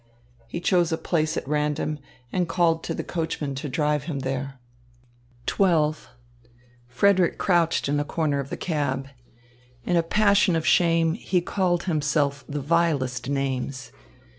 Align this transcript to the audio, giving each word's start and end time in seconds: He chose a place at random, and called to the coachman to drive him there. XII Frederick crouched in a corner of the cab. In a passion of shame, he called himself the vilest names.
He 0.47 0.59
chose 0.59 0.91
a 0.91 0.97
place 0.97 1.37
at 1.37 1.47
random, 1.47 1.99
and 2.33 2.49
called 2.49 2.83
to 2.85 2.95
the 2.95 3.03
coachman 3.03 3.53
to 3.53 3.69
drive 3.69 4.05
him 4.05 4.21
there. 4.21 4.57
XII 5.47 5.93
Frederick 6.87 7.37
crouched 7.37 7.87
in 7.87 7.99
a 7.99 8.03
corner 8.03 8.39
of 8.39 8.49
the 8.49 8.57
cab. 8.57 9.09
In 9.85 9.95
a 9.95 10.01
passion 10.01 10.55
of 10.55 10.65
shame, 10.65 11.13
he 11.13 11.39
called 11.39 11.83
himself 11.83 12.43
the 12.49 12.61
vilest 12.61 13.29
names. 13.29 13.91